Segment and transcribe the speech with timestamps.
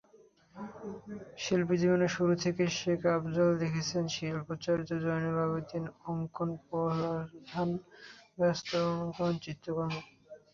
[1.37, 7.69] শিল্পীজীবনের শুরু থেকে শেখ আফজাল দেখেছেন শিল্পাচার্য জয়নুল আবেদিনের অঙ্কন-প্রধান
[8.39, 9.93] বাস্তবানুগ চিত্রকর্ম।